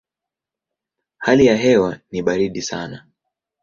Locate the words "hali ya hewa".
1.17-1.99